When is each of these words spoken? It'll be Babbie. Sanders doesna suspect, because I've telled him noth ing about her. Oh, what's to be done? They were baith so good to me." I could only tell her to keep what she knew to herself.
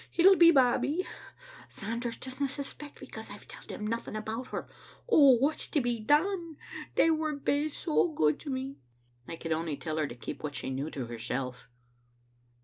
It'll 0.15 0.35
be 0.35 0.49
Babbie. 0.49 1.05
Sanders 1.69 2.17
doesna 2.17 2.49
suspect, 2.49 2.99
because 2.99 3.29
I've 3.29 3.47
telled 3.47 3.69
him 3.69 3.85
noth 3.85 4.07
ing 4.07 4.15
about 4.15 4.47
her. 4.47 4.67
Oh, 5.07 5.37
what's 5.37 5.67
to 5.67 5.79
be 5.79 5.99
done? 5.99 6.57
They 6.95 7.11
were 7.11 7.35
baith 7.35 7.75
so 7.75 8.07
good 8.07 8.39
to 8.39 8.49
me." 8.49 8.77
I 9.27 9.35
could 9.35 9.51
only 9.51 9.77
tell 9.77 9.97
her 9.97 10.07
to 10.07 10.15
keep 10.15 10.41
what 10.41 10.55
she 10.55 10.71
knew 10.71 10.89
to 10.89 11.05
herself. 11.05 11.69